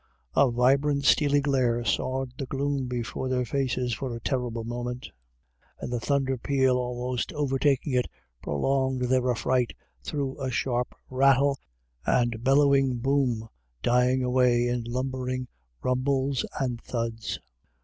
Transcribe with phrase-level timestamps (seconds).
[0.35, 5.11] "A vibrant steely glare sawed the gloom before their faces for a terrible moment,
[5.79, 8.07] and the thunder peal, almost overtaking it,
[8.41, 11.59] prolonged their affright through a sharp rattle
[12.03, 13.47] and bellowing boom,
[13.83, 15.47] dying away in lumbering
[15.83, 17.37] rumbles and thuds.